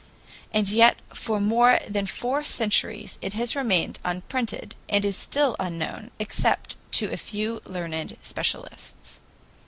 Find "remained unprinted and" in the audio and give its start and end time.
3.55-5.05